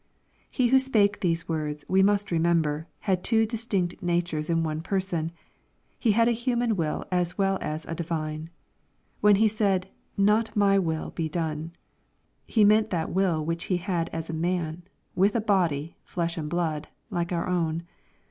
He 0.49 0.69
who 0.69 0.79
spake 0.79 1.19
these 1.19 1.47
words, 1.47 1.85
we 1.87 2.01
must 2.01 2.31
remember, 2.31 2.87
had 3.01 3.23
two 3.23 3.45
distinct 3.45 4.01
natures 4.01 4.49
in 4.49 4.63
one 4.63 4.81
Person. 4.81 5.31
He 5.99 6.13
had 6.13 6.27
a 6.27 6.31
human 6.31 6.75
will 6.75 7.05
as 7.11 7.37
well 7.37 7.59
as 7.61 7.85
a 7.85 7.93
divine. 7.93 8.49
When 9.19 9.35
He 9.35 9.47
said," 9.47 9.89
Not 10.31 10.55
my 10.55 10.79
will 10.79 11.11
be 11.11 11.29
done," 11.29 11.73
He 12.47 12.65
meant 12.65 12.89
that 12.89 13.11
will 13.13 13.45
which 13.45 13.65
He 13.65 13.77
had 13.77 14.09
as 14.11 14.27
a 14.27 14.33
man, 14.33 14.81
with 15.13 15.35
a 15.35 15.39
body, 15.39 15.95
flesh 16.03 16.35
and 16.35 16.49
blood, 16.49 16.87
like 17.11 17.31
our 17.31 17.45
own. 17.45 17.83